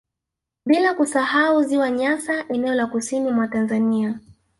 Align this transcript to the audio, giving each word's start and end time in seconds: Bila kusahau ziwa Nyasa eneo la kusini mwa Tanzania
Bila 0.65 0.93
kusahau 0.93 1.63
ziwa 1.63 1.89
Nyasa 1.91 2.47
eneo 2.47 2.73
la 2.75 2.87
kusini 2.87 3.31
mwa 3.31 3.47
Tanzania 3.47 4.19